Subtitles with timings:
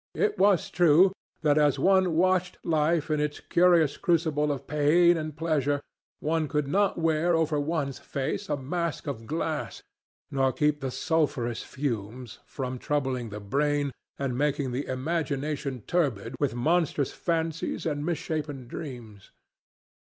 [0.15, 1.11] It was true
[1.43, 5.79] that as one watched life in its curious crucible of pain and pleasure,
[6.19, 9.83] one could not wear over one's face a mask of glass,
[10.31, 16.55] nor keep the sulphurous fumes from troubling the brain and making the imagination turbid with
[16.55, 19.29] monstrous fancies and misshapen dreams.